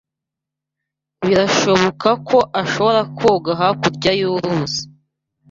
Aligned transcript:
Birashoboka 1.25 2.09
ko 2.27 2.37
ashobora 2.61 3.01
koga 3.17 3.51
hakurya 3.61 4.11
y'uruzi. 4.19 4.81